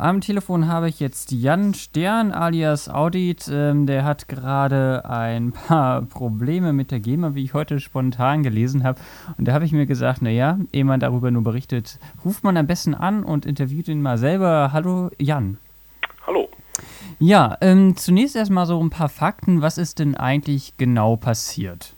[0.00, 3.50] Am Telefon habe ich jetzt Jan Stern alias Audit.
[3.52, 8.82] Ähm, der hat gerade ein paar Probleme mit der GEMA, wie ich heute spontan gelesen
[8.82, 8.98] habe.
[9.36, 12.66] Und da habe ich mir gesagt, naja, ehe man darüber nur berichtet, ruft man am
[12.66, 14.70] besten an und interviewt ihn mal selber.
[14.72, 15.58] Hallo Jan.
[16.26, 16.48] Hallo.
[17.18, 19.60] Ja, ähm, zunächst erstmal so ein paar Fakten.
[19.60, 21.94] Was ist denn eigentlich genau passiert?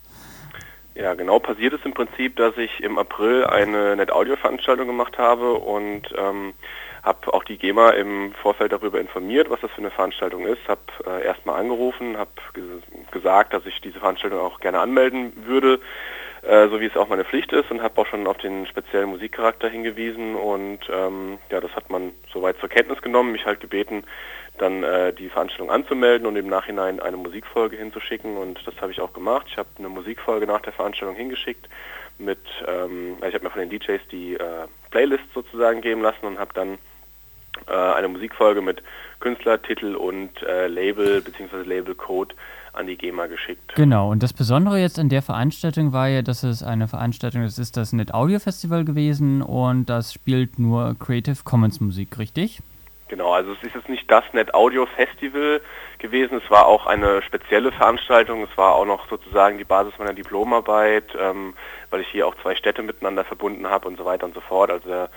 [0.96, 6.02] Ja, genau passiert ist im Prinzip, dass ich im April eine Net-Audio-Veranstaltung gemacht habe und
[6.18, 6.52] ähm,
[7.02, 10.60] habe auch die GEMA im Vorfeld darüber informiert, was das für eine Veranstaltung ist.
[10.68, 12.30] Habe äh, erstmal angerufen, habe
[13.10, 15.80] gesagt, dass ich diese Veranstaltung auch gerne anmelden würde,
[16.42, 19.10] äh, so wie es auch meine Pflicht ist und habe auch schon auf den speziellen
[19.10, 24.04] Musikcharakter hingewiesen und ähm, ja, das hat man soweit zur Kenntnis genommen, mich halt gebeten,
[24.58, 29.00] dann äh, die Veranstaltung anzumelden und im Nachhinein eine Musikfolge hinzuschicken und das habe ich
[29.00, 29.46] auch gemacht.
[29.48, 31.68] Ich habe eine Musikfolge nach der Veranstaltung hingeschickt
[32.18, 36.38] mit, ähm, ich habe mir von den DJs die äh, Playlist sozusagen geben lassen und
[36.38, 36.78] habe dann
[37.68, 38.82] äh, eine Musikfolge mit
[39.20, 41.62] Künstler, Titel und äh, Label bzw.
[41.62, 42.34] Labelcode
[42.72, 43.74] an die GEMA geschickt.
[43.74, 47.58] Genau, und das Besondere jetzt an der Veranstaltung war ja, dass es eine Veranstaltung ist,
[47.58, 52.60] ist das Net Audio Festival gewesen und das spielt nur Creative Commons Musik, richtig?
[53.08, 55.60] Genau, also es ist jetzt nicht das Net Audio Festival
[55.98, 60.14] gewesen, es war auch eine spezielle Veranstaltung, es war auch noch sozusagen die Basis meiner
[60.14, 61.52] Diplomarbeit, ähm,
[61.90, 64.70] weil ich hier auch zwei Städte miteinander verbunden habe und so weiter und so fort.
[64.70, 65.10] Also der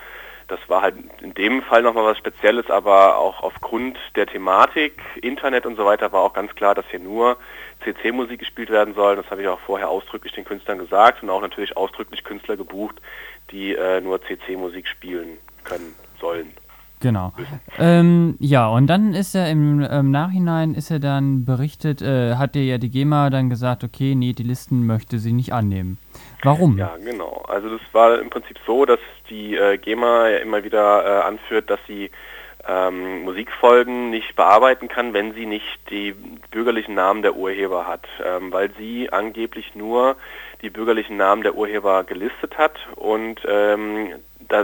[0.47, 5.65] das war halt in dem Fall nochmal was Spezielles, aber auch aufgrund der Thematik, Internet
[5.65, 7.37] und so weiter, war auch ganz klar, dass hier nur
[7.83, 9.15] CC-Musik gespielt werden soll.
[9.15, 13.01] Das habe ich auch vorher ausdrücklich den Künstlern gesagt und auch natürlich ausdrücklich Künstler gebucht,
[13.51, 16.53] die äh, nur CC-Musik spielen können sollen.
[17.05, 17.33] Genau.
[17.77, 22.55] Ähm, ja, und dann ist er im, im Nachhinein ist er dann berichtet, äh, hat
[22.55, 25.99] dir ja die GEMA dann gesagt, okay, nee, die Listen möchte sie nicht annehmen.
[26.41, 26.79] Warum?
[26.79, 27.45] Ja, genau.
[27.47, 31.69] Also das war im Prinzip so, dass die äh, GEMA ja immer wieder äh, anführt,
[31.69, 32.09] dass sie
[32.67, 36.15] ähm, Musikfolgen nicht bearbeiten kann, wenn sie nicht die
[36.49, 40.15] bürgerlichen Namen der Urheber hat, ähm, weil sie angeblich nur
[40.63, 44.13] die bürgerlichen Namen der Urheber gelistet hat und ähm,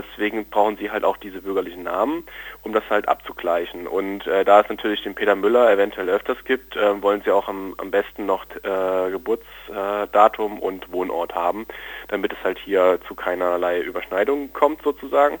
[0.00, 2.24] deswegen brauchen sie halt auch diese bürgerlichen Namen,
[2.62, 3.86] um das halt abzugleichen.
[3.86, 7.48] Und äh, da es natürlich den Peter Müller eventuell öfters gibt, äh, wollen sie auch
[7.48, 11.66] am, am besten noch äh, Geburtsdatum und Wohnort haben,
[12.08, 15.38] damit es halt hier zu keinerlei Überschneidung kommt sozusagen.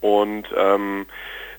[0.00, 1.06] Und ähm,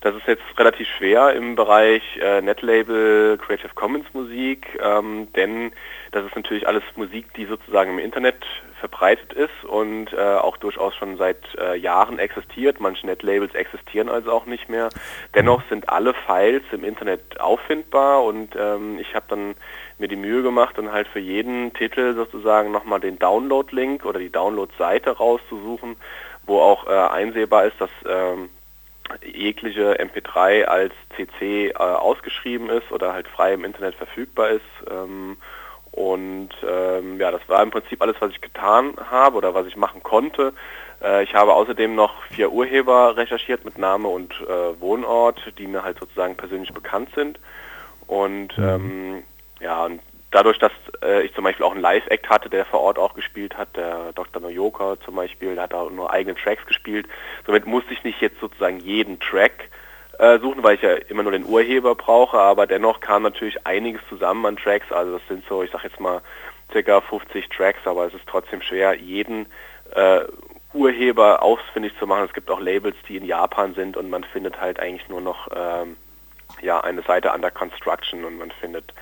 [0.04, 5.72] das ist jetzt relativ schwer im Bereich äh, Netlabel Creative Commons Musik, ähm, denn
[6.12, 8.46] das ist natürlich alles Musik, die sozusagen im Internet
[8.82, 12.82] verbreitet ist und äh, auch durchaus schon seit äh, Jahren existiert.
[12.82, 14.90] Manche Netlabels existieren also auch nicht mehr.
[15.36, 19.56] Dennoch sind alle Files im Internet auffindbar und ähm, ich habe dann
[20.00, 24.32] mir die Mühe gemacht und halt für jeden Titel sozusagen nochmal den Download-Link oder die
[24.32, 25.96] Download-Seite rauszusuchen,
[26.46, 28.50] wo auch äh, einsehbar ist, dass ähm,
[29.24, 34.62] jegliche MP3 als CC äh, ausgeschrieben ist oder halt frei im Internet verfügbar ist.
[34.90, 35.38] Ähm,
[35.92, 39.76] und ähm, ja, das war im Prinzip alles, was ich getan habe oder was ich
[39.76, 40.54] machen konnte.
[41.04, 45.84] Äh, ich habe außerdem noch vier Urheber recherchiert mit Name und äh, Wohnort, die mir
[45.84, 47.40] halt sozusagen persönlich bekannt sind.
[48.08, 48.64] Und mhm.
[48.64, 49.24] ähm,
[49.60, 50.02] ja, und
[50.34, 50.72] dadurch, dass
[51.02, 54.12] äh, ich zum Beispiel auch einen Live-Act hatte, der vor Ort auch gespielt hat, der
[54.14, 54.42] Dr.
[54.42, 57.08] Noyoka zum Beispiel, der hat auch nur eigene Tracks gespielt.
[57.46, 59.70] Somit musste ich nicht jetzt sozusagen jeden Track
[60.20, 64.02] äh, suchen, weil ich ja immer nur den Urheber brauche, aber dennoch kam natürlich einiges
[64.10, 64.92] zusammen an Tracks.
[64.92, 66.22] Also das sind so, ich sag jetzt mal,
[66.72, 69.48] circa 50 Tracks, aber es ist trotzdem schwer, jeden
[69.94, 70.22] äh,
[70.74, 72.26] Urheber ausfindig zu machen.
[72.26, 75.48] Es gibt auch Labels, die in Japan sind und man findet halt eigentlich nur noch
[75.56, 75.98] ähm,
[76.62, 78.94] ja, eine Seite under construction und man findet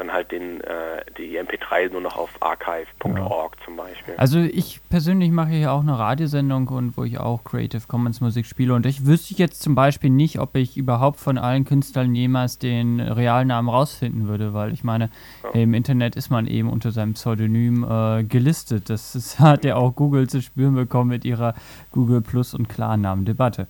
[0.00, 3.64] dann halt den, äh, die MP3 nur noch auf archive.org ja.
[3.64, 4.14] zum Beispiel.
[4.16, 8.46] Also ich persönlich mache hier auch eine Radiosendung und wo ich auch Creative Commons Musik
[8.46, 12.58] spiele und ich wüsste jetzt zum Beispiel nicht, ob ich überhaupt von allen Künstlern jemals
[12.58, 15.10] den Realnamen rausfinden würde, weil ich meine,
[15.44, 15.50] ja.
[15.60, 18.88] im Internet ist man eben unter seinem Pseudonym äh, gelistet.
[18.88, 21.54] Das ist, hat ja auch Google zu spüren bekommen mit ihrer
[21.92, 23.66] Google Plus und Klarnamen-Debatte.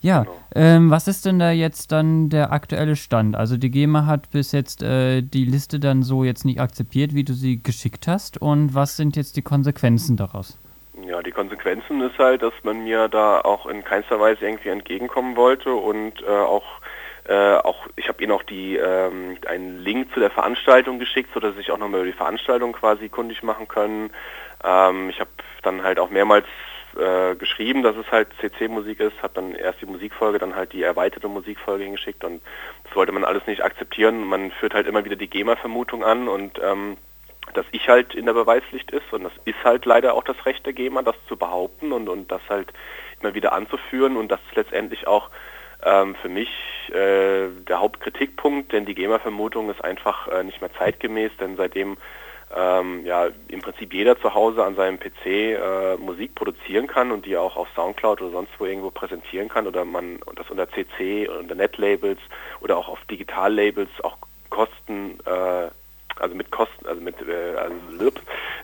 [0.00, 0.36] Ja, genau.
[0.54, 3.36] ähm, was ist denn da jetzt dann der aktuelle Stand?
[3.36, 7.24] Also die GEMA hat bis jetzt äh, die Liste dann so jetzt nicht akzeptiert, wie
[7.24, 8.40] du sie geschickt hast.
[8.40, 10.58] Und was sind jetzt die Konsequenzen daraus?
[11.06, 15.36] Ja, die Konsequenzen ist halt, dass man mir da auch in keinster Weise irgendwie entgegenkommen
[15.36, 16.64] wollte und äh, auch
[17.28, 21.52] äh, auch ich habe ihnen auch die ähm, einen Link zu der Veranstaltung geschickt, sodass
[21.52, 24.10] sie sich auch nochmal über die Veranstaltung quasi kundig machen können.
[24.64, 25.30] Ähm, ich habe
[25.62, 26.46] dann halt auch mehrmals
[26.98, 30.82] äh, geschrieben, dass es halt CC-Musik ist, habe dann erst die Musikfolge, dann halt die
[30.82, 32.42] erweiterte Musikfolge hingeschickt und
[32.84, 34.24] das wollte man alles nicht akzeptieren.
[34.24, 36.96] Man führt halt immer wieder die GEMA-Vermutung an und ähm,
[37.54, 40.64] dass ich halt in der Beweispflicht ist und das ist halt leider auch das Recht
[40.66, 42.72] der GEMA, das zu behaupten und, und das halt
[43.20, 45.30] immer wieder anzuführen und dass letztendlich auch
[45.82, 46.48] ähm, für mich
[46.90, 51.96] äh, der Hauptkritikpunkt, denn die GEMA-Vermutung ist einfach äh, nicht mehr zeitgemäß, denn seitdem
[52.54, 57.26] ähm, ja im Prinzip jeder zu Hause an seinem PC äh, Musik produzieren kann und
[57.26, 61.28] die auch auf Soundcloud oder sonst wo irgendwo präsentieren kann oder man das unter CC,
[61.28, 62.18] unter Netlabels
[62.60, 64.16] oder auch auf Digitallabels auch
[64.50, 65.68] Kosten, äh,
[66.18, 68.10] also mit Kosten, also mit äh, also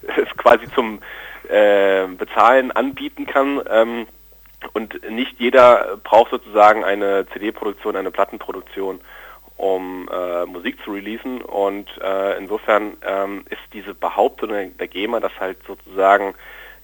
[0.17, 1.01] es quasi zum
[1.49, 3.63] äh, Bezahlen anbieten kann.
[3.71, 4.07] Ähm,
[4.73, 9.01] und nicht jeder braucht sozusagen eine CD-Produktion, eine Plattenproduktion
[9.57, 11.43] um äh, Musik zu releasen.
[11.43, 16.35] Und äh, insofern ähm, ist diese Behauptung der GEMA, dass halt sozusagen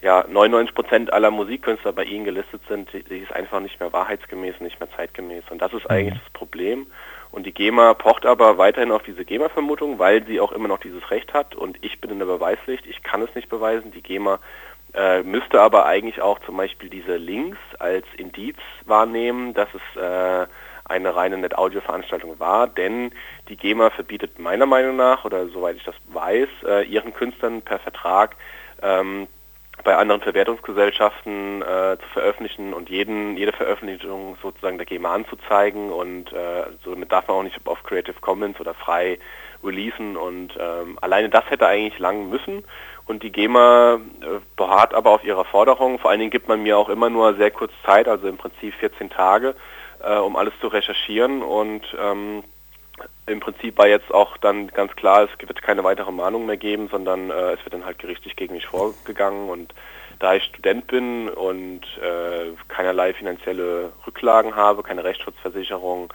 [0.01, 4.59] ja 99% aller Musikkünstler bei ihnen gelistet sind, die, die, ist einfach nicht mehr wahrheitsgemäß,
[4.59, 5.43] nicht mehr zeitgemäß.
[5.49, 6.19] Und das ist eigentlich mhm.
[6.23, 6.87] das Problem.
[7.31, 11.09] Und die GEMA pocht aber weiterhin auf diese GEMA-Vermutung, weil sie auch immer noch dieses
[11.09, 11.55] Recht hat.
[11.55, 14.39] Und ich bin in der Beweispflicht, ich kann es nicht beweisen, die GEMA
[14.93, 20.45] äh, müsste aber eigentlich auch zum Beispiel diese Links als Indiz wahrnehmen, dass es äh,
[20.85, 23.11] eine reine Net-Audio-Veranstaltung war, denn
[23.49, 27.79] die GEMA verbietet meiner Meinung nach, oder soweit ich das weiß, äh, ihren Künstlern per
[27.79, 28.35] Vertrag
[28.81, 29.27] ähm,
[29.83, 36.31] bei anderen Verwertungsgesellschaften äh, zu veröffentlichen und jeden, jede Veröffentlichung sozusagen der GEMA anzuzeigen und
[36.31, 39.19] äh, somit darf man auch nicht auf Creative Commons oder frei
[39.63, 42.63] releasen und ähm, alleine das hätte eigentlich lang müssen
[43.05, 45.99] und die GEMA äh, beharrt aber auf ihrer Forderung.
[45.99, 48.73] Vor allen Dingen gibt man mir auch immer nur sehr kurz Zeit, also im Prinzip
[48.75, 49.55] 14 Tage,
[50.03, 52.43] äh, um alles zu recherchieren und ähm,
[53.25, 56.89] im Prinzip war jetzt auch dann ganz klar, es wird keine weitere Mahnung mehr geben,
[56.89, 59.73] sondern äh, es wird dann halt gerichtlich gegen mich vorgegangen und
[60.19, 66.13] da ich Student bin und äh, keinerlei finanzielle Rücklagen habe, keine Rechtsschutzversicherung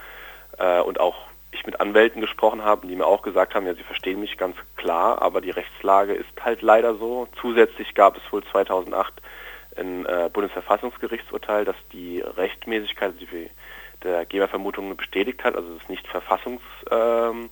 [0.58, 1.16] äh, und auch
[1.50, 4.56] ich mit Anwälten gesprochen habe, die mir auch gesagt haben, ja, sie verstehen mich ganz
[4.76, 7.26] klar, aber die Rechtslage ist halt leider so.
[7.40, 9.14] Zusätzlich gab es wohl 2008
[9.76, 13.50] ein äh, Bundesverfassungsgerichtsurteil, das die Rechtmäßigkeit, also die
[14.02, 15.56] der Gebervermutung bestätigt hat.
[15.56, 17.50] Also es ist nicht verfassungs, ähm,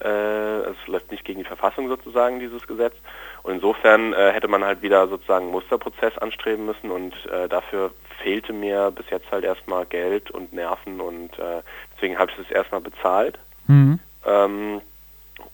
[0.00, 2.94] äh, es läuft nicht gegen die Verfassung sozusagen dieses Gesetz.
[3.42, 7.92] Und insofern äh, hätte man halt wieder sozusagen einen Musterprozess anstreben müssen und äh, dafür
[8.22, 11.62] fehlte mir bis jetzt halt erstmal Geld und Nerven und äh,
[11.94, 13.38] deswegen habe ich es erstmal bezahlt.
[13.66, 14.00] Mhm.
[14.26, 14.80] Ähm,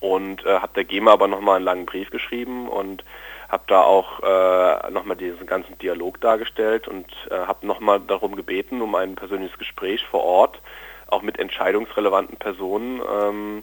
[0.01, 3.05] und äh, habe der GEMA aber nochmal einen langen Brief geschrieben und
[3.49, 8.81] habe da auch äh, nochmal diesen ganzen Dialog dargestellt und äh, habe nochmal darum gebeten,
[8.81, 10.61] um ein persönliches Gespräch vor Ort,
[11.07, 13.63] auch mit entscheidungsrelevanten Personen ähm,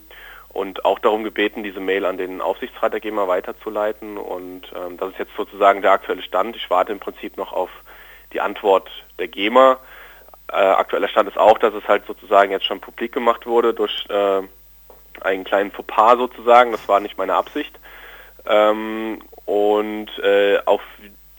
[0.50, 5.12] und auch darum gebeten, diese Mail an den Aufsichtsrat der GEMA weiterzuleiten und ähm, das
[5.12, 6.56] ist jetzt sozusagen der aktuelle Stand.
[6.56, 7.70] Ich warte im Prinzip noch auf
[8.34, 8.90] die Antwort
[9.20, 9.80] der GEMA.
[10.52, 14.06] Äh, aktueller Stand ist auch, dass es halt sozusagen jetzt schon publik gemacht wurde durch
[14.10, 14.42] äh,
[15.22, 16.72] einen kleinen Fauxpas sozusagen.
[16.72, 17.78] Das war nicht meine Absicht.
[18.46, 20.82] Ähm, und äh, auf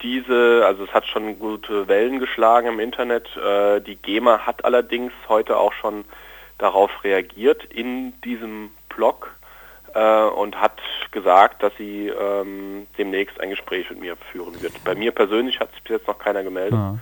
[0.01, 3.27] diese, also es hat schon gute Wellen geschlagen im Internet.
[3.37, 6.05] Äh, die GEMA hat allerdings heute auch schon
[6.57, 9.33] darauf reagiert in diesem Blog
[9.93, 10.79] äh, und hat
[11.11, 14.73] gesagt, dass sie ähm, demnächst ein Gespräch mit mir führen wird.
[14.83, 16.97] Bei mir persönlich hat sich bis jetzt noch keiner gemeldet, ja.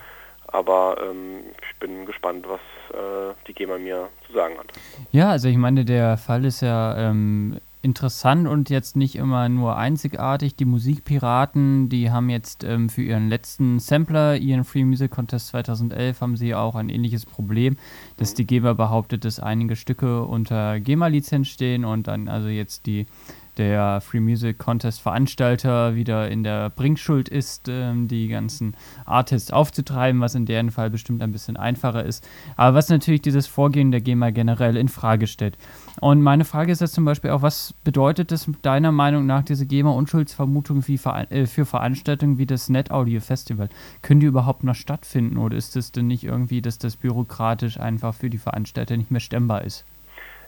[0.48, 2.60] aber ähm, ich bin gespannt, was
[2.94, 4.68] äh, die GEMA mir zu sagen hat.
[5.12, 9.76] Ja, also ich meine, der Fall ist ja ähm, interessant und jetzt nicht immer nur
[9.76, 10.56] einzigartig.
[10.56, 16.22] Die Musikpiraten, die haben jetzt ähm, für ihren letzten Sampler, ihren Free Music Contest 2011,
[16.22, 17.78] haben sie auch ein ähnliches Problem,
[18.18, 23.08] dass die Geber behauptet, dass einige Stücke unter GEMA-Lizenz stehen und dann also jetzt die
[23.58, 30.22] der Free Music Contest Veranstalter wieder in der Bringschuld ist, ähm, die ganzen Artists aufzutreiben,
[30.22, 32.28] was in deren Fall bestimmt ein bisschen einfacher ist.
[32.56, 35.58] Aber was natürlich dieses Vorgehen der GEMA generell in Frage stellt.
[36.00, 39.66] Und meine Frage ist jetzt zum Beispiel auch, was bedeutet das deiner Meinung nach, diese
[39.66, 43.70] GEMA-Unschuldsvermutung äh, für Veranstaltungen wie das Net Audio Festival?
[44.02, 48.14] Können die überhaupt noch stattfinden oder ist es denn nicht irgendwie, dass das bürokratisch einfach
[48.14, 49.86] für die Veranstalter nicht mehr stemmbar ist?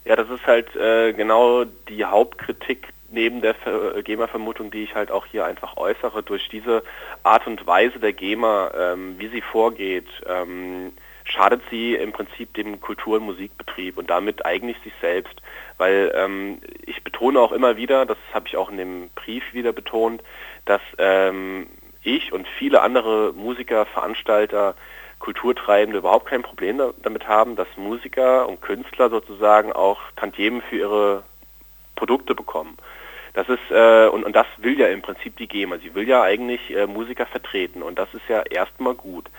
[0.06, 3.56] Ja, das ist halt äh, genau die Hauptkritik neben der
[4.04, 6.24] GEMA-Vermutung, die ich halt auch hier einfach äußere.
[6.24, 6.84] Durch diese
[7.22, 10.94] Art und Weise der GEMA, ähm, wie sie vorgeht, ähm,
[11.24, 15.42] schadet sie im Prinzip dem Kultur- und Musikbetrieb und damit eigentlich sich selbst.
[15.78, 19.72] Weil ähm, ich betone auch immer wieder, das habe ich auch in dem Brief wieder
[19.72, 20.22] betont,
[20.66, 21.68] dass ähm,
[22.02, 24.76] ich und viele andere Musiker, Veranstalter
[25.24, 31.24] Kulturtreibende überhaupt kein Problem damit haben, dass Musiker und Künstler sozusagen auch Tantiemen für ihre
[31.96, 32.78] Produkte bekommen.
[33.34, 35.78] Das ist äh, und, und das will ja im Prinzip die GEMA.
[35.78, 39.30] Sie will ja eigentlich äh, Musiker vertreten und das ist ja erstmal gut.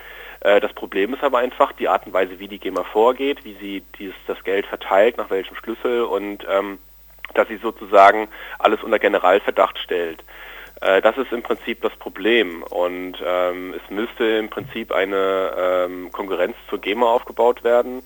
[0.40, 3.56] Äh, das Problem ist aber einfach die Art und Weise, wie die GEMA vorgeht, wie
[3.60, 6.78] sie dieses, das Geld verteilt, nach welchem Schlüssel und ähm,
[7.34, 10.24] dass sie sozusagen alles unter Generalverdacht stellt.
[10.84, 16.12] Äh, das ist im Prinzip das Problem und ähm, es müsste im Prinzip eine ähm,
[16.12, 18.02] Konkurrenz zur GEMA aufgebaut werden.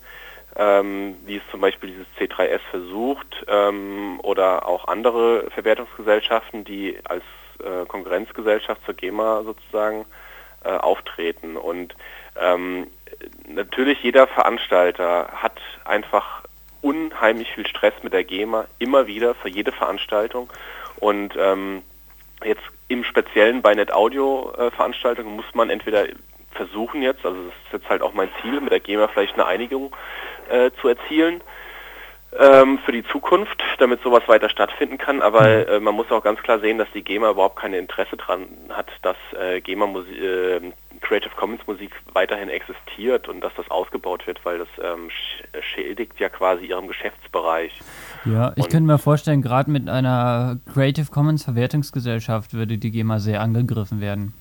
[0.57, 7.23] ähm, wie es zum Beispiel dieses C3S versucht ähm, oder auch andere Verwertungsgesellschaften, die als
[7.61, 10.05] äh, Konkurrenzgesellschaft zur GEMA sozusagen
[10.65, 11.57] äh, auftreten.
[11.57, 11.95] Und
[12.41, 12.89] ähm,
[13.47, 16.43] natürlich jeder Veranstalter hat einfach
[16.81, 20.51] unheimlich viel Stress mit der GEMA, immer wieder für jede Veranstaltung.
[20.97, 21.83] Und ähm,
[22.45, 26.07] jetzt im Speziellen bei Net-Audio-Veranstaltungen muss man entweder
[26.53, 29.47] versuchen jetzt, also das ist jetzt halt auch mein Ziel, mit der GEMA vielleicht eine
[29.47, 29.95] Einigung
[30.51, 31.41] äh, zu erzielen
[32.37, 35.23] ähm, für die Zukunft, damit sowas weiter stattfinden kann.
[35.23, 35.69] Aber mhm.
[35.69, 38.89] äh, man muss auch ganz klar sehen, dass die GEMA überhaupt kein Interesse daran hat,
[39.03, 40.61] dass äh, GEMA äh,
[41.01, 45.11] Creative Commons Musik weiterhin existiert und dass das ausgebaut wird, weil das ähm,
[45.61, 47.73] schädigt ja quasi ihrem Geschäftsbereich.
[48.25, 53.19] Ja, ich und könnte mir vorstellen, gerade mit einer Creative Commons Verwertungsgesellschaft würde die GEMA
[53.19, 54.35] sehr angegriffen werden.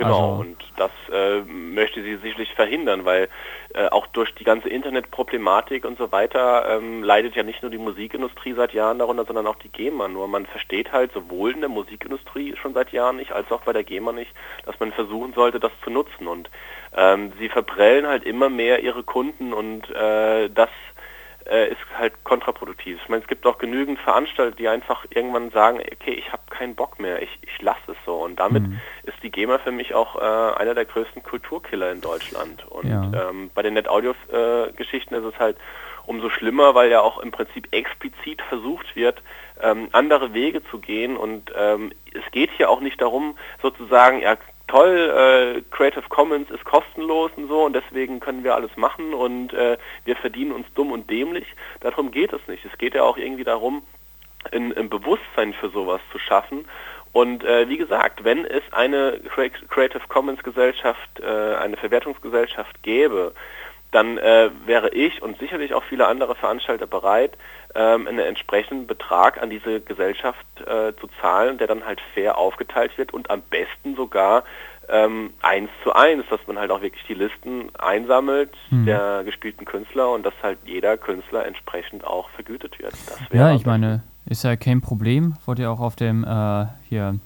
[0.00, 0.40] Genau, also.
[0.40, 3.28] und das äh, möchte sie sicherlich verhindern, weil
[3.74, 7.76] äh, auch durch die ganze Internetproblematik und so weiter ähm, leidet ja nicht nur die
[7.76, 10.08] Musikindustrie seit Jahren darunter, sondern auch die GEMA.
[10.08, 13.74] Nur man versteht halt sowohl in der Musikindustrie schon seit Jahren nicht, als auch bei
[13.74, 14.32] der GEMA nicht,
[14.64, 16.26] dass man versuchen sollte, das zu nutzen.
[16.26, 16.48] Und
[16.96, 20.70] ähm, sie verprellen halt immer mehr ihre Kunden und äh, das
[21.48, 22.98] äh, ist halt kontraproduktiv.
[23.02, 26.74] Ich meine, es gibt auch genügend Veranstalter, die einfach irgendwann sagen, okay, ich habe keinen
[26.74, 28.16] Bock mehr, ich, ich lasse es so.
[28.16, 28.80] Und damit mhm.
[29.04, 32.66] ist die GEMA für mich auch äh, einer der größten Kulturkiller in Deutschland.
[32.68, 33.28] Und ja.
[33.30, 35.56] ähm, bei den Net-Audio-Geschichten ist es halt
[36.06, 39.22] umso schlimmer, weil ja auch im Prinzip explizit versucht wird,
[39.62, 41.16] ähm, andere Wege zu gehen.
[41.16, 44.36] Und ähm, es geht hier auch nicht darum, sozusagen, ja,
[44.70, 49.52] toll, äh, Creative Commons ist kostenlos und so und deswegen können wir alles machen und
[49.52, 51.46] äh, wir verdienen uns dumm und dämlich.
[51.80, 52.64] Darum geht es nicht.
[52.64, 53.82] Es geht ja auch irgendwie darum,
[54.52, 56.66] ein, ein Bewusstsein für sowas zu schaffen.
[57.12, 59.20] Und äh, wie gesagt, wenn es eine
[59.68, 63.32] Creative Commons Gesellschaft, äh, eine Verwertungsgesellschaft gäbe,
[63.92, 67.32] dann äh, wäre ich und sicherlich auch viele andere Veranstalter bereit,
[67.74, 72.96] ähm, einen entsprechenden Betrag an diese Gesellschaft äh, zu zahlen, der dann halt fair aufgeteilt
[72.98, 74.44] wird und am besten sogar
[74.88, 78.86] ähm, eins zu eins, dass man halt auch wirklich die Listen einsammelt mhm.
[78.86, 82.94] der gespielten Künstler und dass halt jeder Künstler entsprechend auch vergütet wird.
[83.32, 87.20] ja, ich meine, ist ja kein Problem, wurde ja auch auf dem äh, hier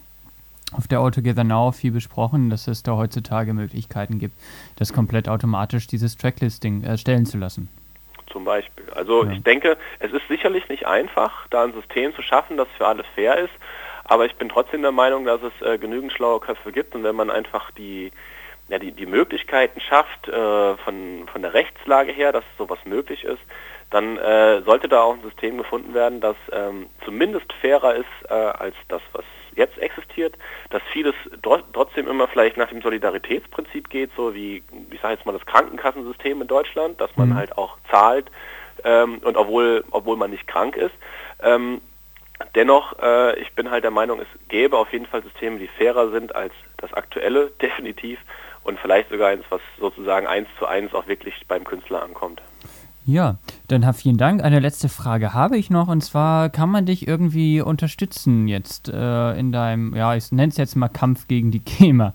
[0.77, 4.35] auf der All Together Now viel besprochen, dass es da heutzutage Möglichkeiten gibt,
[4.77, 7.69] das komplett automatisch dieses Tracklisting erstellen zu lassen.
[8.31, 8.85] Zum Beispiel.
[8.95, 9.33] Also ja.
[9.33, 13.05] ich denke, es ist sicherlich nicht einfach, da ein System zu schaffen, das für alle
[13.15, 13.53] fair ist,
[14.05, 17.17] aber ich bin trotzdem der Meinung, dass es äh, genügend schlaue Köpfe gibt und wenn
[17.17, 18.13] man einfach die,
[18.69, 23.43] ja, die, die Möglichkeiten schafft, äh, von, von der Rechtslage her, dass sowas möglich ist,
[23.91, 28.33] dann äh, sollte da auch ein System gefunden werden, das ähm, zumindest fairer ist äh,
[28.33, 29.25] als das, was
[29.57, 30.37] jetzt existiert,
[30.71, 31.15] dass vieles
[31.73, 36.41] trotzdem immer vielleicht nach dem Solidaritätsprinzip geht, so wie, ich sage jetzt mal, das Krankenkassensystem
[36.41, 37.35] in Deutschland, dass man mhm.
[37.37, 38.31] halt auch zahlt
[38.85, 40.95] ähm, und obwohl, obwohl man nicht krank ist.
[41.43, 41.81] Ähm,
[42.55, 46.11] dennoch, äh, ich bin halt der Meinung, es gäbe auf jeden Fall Systeme, die fairer
[46.11, 48.19] sind als das aktuelle, definitiv,
[48.63, 52.41] und vielleicht sogar eins, was sozusagen eins zu eins auch wirklich beim Künstler ankommt.
[53.07, 53.37] Ja,
[53.69, 54.43] dann vielen Dank.
[54.43, 59.33] Eine letzte Frage habe ich noch und zwar kann man dich irgendwie unterstützen jetzt äh,
[59.39, 62.15] in deinem, ja, ich nenne es jetzt mal Kampf gegen die GEMA.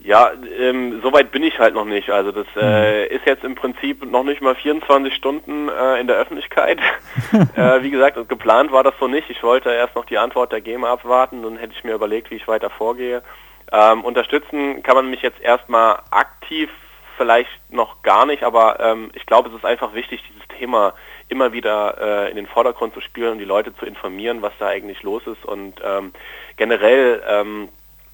[0.00, 2.08] Ja, ähm, soweit bin ich halt noch nicht.
[2.08, 3.16] Also das äh, mhm.
[3.16, 6.80] ist jetzt im Prinzip noch nicht mal 24 Stunden äh, in der Öffentlichkeit.
[7.54, 9.28] äh, wie gesagt, geplant war das so nicht.
[9.28, 12.36] Ich wollte erst noch die Antwort der GEMA abwarten, dann hätte ich mir überlegt, wie
[12.36, 13.22] ich weiter vorgehe.
[13.70, 16.70] Ähm, unterstützen kann man mich jetzt erstmal aktiv
[17.16, 20.94] vielleicht noch gar nicht, aber ähm, ich glaube, es ist einfach wichtig, dieses Thema
[21.28, 24.68] immer wieder äh, in den Vordergrund zu spielen und die Leute zu informieren, was da
[24.68, 25.44] eigentlich los ist.
[25.44, 26.12] Und ähm,
[26.56, 27.68] generell, ähm,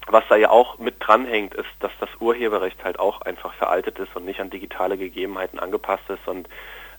[0.07, 4.15] was da ja auch mit dranhängt, ist, dass das Urheberrecht halt auch einfach veraltet ist
[4.15, 6.47] und nicht an digitale Gegebenheiten angepasst ist und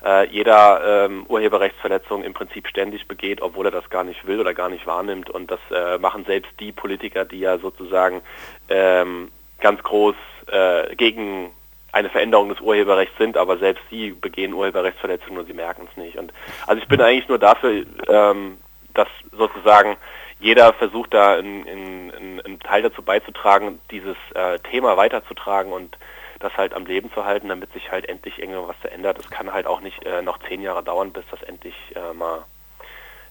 [0.04, 4.54] äh, jeder ähm, Urheberrechtsverletzung im Prinzip ständig begeht, obwohl er das gar nicht will oder
[4.54, 5.28] gar nicht wahrnimmt.
[5.28, 8.22] Und das äh, machen selbst die Politiker, die ja sozusagen
[8.68, 9.30] ähm,
[9.60, 10.16] ganz groß
[10.50, 11.50] äh, gegen
[11.92, 16.16] eine Veränderung des Urheberrechts sind, aber selbst sie begehen Urheberrechtsverletzungen und sie merken es nicht.
[16.16, 16.32] Und
[16.66, 18.58] also ich bin eigentlich nur dafür, ähm,
[18.94, 19.96] dass sozusagen
[20.40, 25.98] jeder versucht da einen Teil dazu beizutragen, dieses äh, Thema weiterzutragen und
[26.38, 29.18] das halt am Leben zu halten, damit sich halt endlich irgendwas verändert.
[29.18, 32.44] Es kann halt auch nicht äh, noch zehn Jahre dauern, bis das endlich äh, mal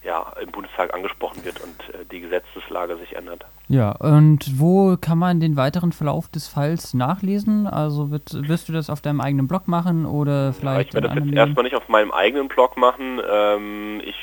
[0.04, 3.46] ja, im Bundestag angesprochen wird und äh, die Gesetzeslage sich ändert.
[3.68, 7.68] Ja, und wo kann man den weiteren Verlauf des Falls nachlesen?
[7.68, 10.94] Also wird, wirst du das auf deinem eigenen Blog machen oder vielleicht?
[10.94, 13.22] Ja, ich werde das jetzt erstmal nicht auf meinem eigenen Blog machen.
[13.30, 14.16] Ähm, ich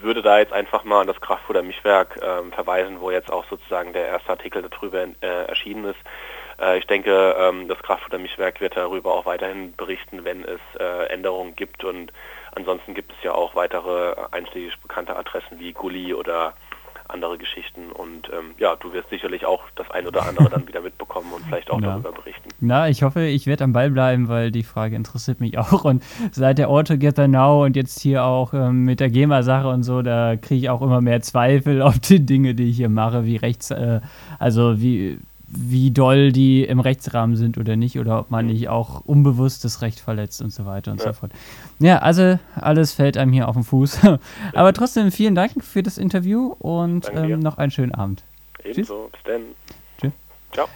[0.00, 3.92] würde da jetzt einfach mal an das Kraftfutter Mischwerk ähm, verweisen, wo jetzt auch sozusagen
[3.92, 6.00] der erste Artikel darüber äh, erschienen ist.
[6.60, 11.06] äh, ich denke, ähm, das Kraftfutter Mischwerk wird darüber auch weiterhin berichten, wenn es äh,
[11.06, 12.12] Änderungen gibt und
[12.52, 16.54] ansonsten gibt es ja auch weitere einschlägig bekannte Adressen wie Gulli oder
[17.12, 20.80] andere Geschichten und ähm, ja, du wirst sicherlich auch das ein oder andere dann wieder
[20.80, 21.88] mitbekommen und vielleicht auch ja.
[21.88, 22.48] darüber berichten.
[22.60, 26.02] Na, ich hoffe, ich werde am Ball bleiben, weil die Frage interessiert mich auch und
[26.30, 30.02] seit der Auto Together Now und jetzt hier auch ähm, mit der GEMA-Sache und so,
[30.02, 33.36] da kriege ich auch immer mehr Zweifel auf die Dinge, die ich hier mache, wie
[33.36, 34.00] rechts, äh,
[34.38, 35.18] also wie
[35.54, 39.82] wie doll die im Rechtsrahmen sind oder nicht oder ob man nicht auch unbewusst das
[39.82, 41.08] Recht verletzt und so weiter und ja.
[41.08, 41.32] so fort.
[41.78, 44.00] Ja, also alles fällt einem hier auf den Fuß.
[44.54, 48.24] Aber trotzdem vielen Dank für das Interview und ähm, noch einen schönen Abend.
[48.64, 49.42] Ebenso, bis dann.
[50.00, 50.12] Tschüss.
[50.52, 50.68] Ciao.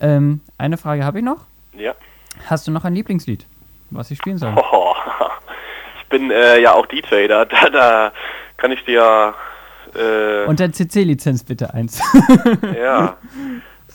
[0.00, 1.46] Ähm, eine Frage habe ich noch.
[1.72, 1.94] Ja.
[2.46, 3.46] Hast du noch ein Lieblingslied,
[3.90, 4.54] was ich spielen soll?
[4.56, 4.94] Oh,
[6.02, 8.12] ich bin äh, ja auch DJ, da, da,
[8.58, 9.34] kann ich dir
[9.94, 12.02] äh, Und der CC-Lizenz bitte eins.
[12.78, 13.16] ja.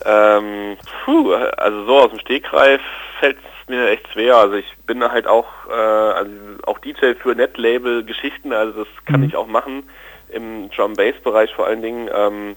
[0.06, 2.82] Ähm, puh, also so aus dem Stegreif
[3.20, 4.38] fällt es mir echt schwer.
[4.38, 6.32] Also ich bin halt auch, äh, also
[6.68, 9.28] auch DJ für Netlabel-Geschichten, also das kann mhm.
[9.28, 9.90] ich auch machen
[10.30, 12.10] im Drum-Bass-Bereich vor allen Dingen.
[12.14, 12.56] Ähm,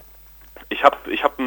[0.68, 1.46] ich habe ich hab ein